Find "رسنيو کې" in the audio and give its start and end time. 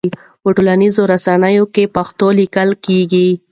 1.13-1.91